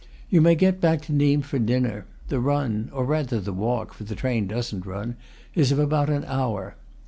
You 0.31 0.41
may 0.41 0.55
get 0.55 0.81
back 0.81 1.03
to 1.03 1.13
Nimes 1.13 1.45
for 1.45 1.59
dinner; 1.59 2.05
the 2.27 2.39
run 2.39 2.89
or 2.91 3.05
rather 3.05 3.39
the 3.39 3.53
walk, 3.53 3.93
for 3.93 4.03
the 4.03 4.15
train 4.15 4.47
doesn't 4.47 4.87
run 4.87 5.15
is 5.53 5.71
of 5.71 5.77
about 5.77 6.09
an 6.09 6.25
hour. 6.25 6.75